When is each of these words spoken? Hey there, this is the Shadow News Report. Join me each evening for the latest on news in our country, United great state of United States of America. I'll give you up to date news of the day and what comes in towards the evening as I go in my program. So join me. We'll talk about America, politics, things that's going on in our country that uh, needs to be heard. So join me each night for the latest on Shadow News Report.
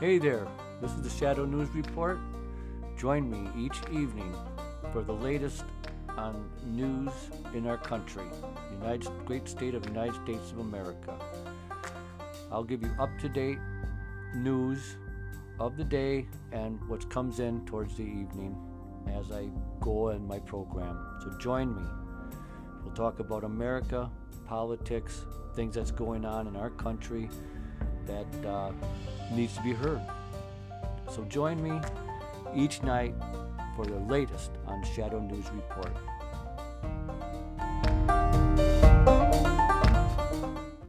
Hey 0.00 0.18
there, 0.18 0.48
this 0.80 0.90
is 0.90 1.02
the 1.02 1.08
Shadow 1.08 1.44
News 1.44 1.68
Report. 1.68 2.18
Join 2.98 3.30
me 3.30 3.48
each 3.56 3.78
evening 3.92 4.34
for 4.92 5.02
the 5.02 5.12
latest 5.12 5.62
on 6.08 6.50
news 6.66 7.12
in 7.54 7.68
our 7.68 7.78
country, 7.78 8.24
United 8.72 9.08
great 9.24 9.48
state 9.48 9.72
of 9.72 9.86
United 9.86 10.16
States 10.24 10.50
of 10.50 10.58
America. 10.58 11.16
I'll 12.50 12.64
give 12.64 12.82
you 12.82 12.90
up 12.98 13.08
to 13.20 13.28
date 13.28 13.58
news 14.34 14.96
of 15.60 15.76
the 15.76 15.84
day 15.84 16.26
and 16.50 16.80
what 16.88 17.08
comes 17.08 17.38
in 17.38 17.64
towards 17.64 17.96
the 17.96 18.02
evening 18.02 18.56
as 19.16 19.30
I 19.30 19.48
go 19.80 20.08
in 20.08 20.26
my 20.26 20.40
program. 20.40 21.20
So 21.22 21.38
join 21.38 21.72
me. 21.72 21.88
We'll 22.82 22.94
talk 22.94 23.20
about 23.20 23.44
America, 23.44 24.10
politics, 24.44 25.24
things 25.54 25.76
that's 25.76 25.92
going 25.92 26.24
on 26.24 26.48
in 26.48 26.56
our 26.56 26.70
country 26.70 27.30
that 28.06 28.48
uh, 28.48 28.72
needs 29.32 29.54
to 29.56 29.62
be 29.62 29.72
heard. 29.72 30.00
So 31.10 31.24
join 31.24 31.62
me 31.62 31.80
each 32.54 32.82
night 32.82 33.14
for 33.76 33.84
the 33.86 33.98
latest 34.00 34.50
on 34.66 34.82
Shadow 34.94 35.20
News 35.20 35.46
Report. 35.50 35.92